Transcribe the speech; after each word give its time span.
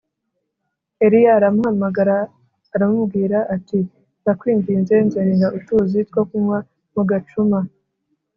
Eliya 1.05 1.31
aramuhamagara 1.37 2.15
aramubwira 2.75 3.37
ati 3.55 3.79
“Ndakwinginze, 4.21 4.93
nzanira 5.05 5.47
utuzi 5.57 5.99
two 6.11 6.23
kunywa 6.29 6.59
mu 6.93 7.03
gacuma” 7.09 7.59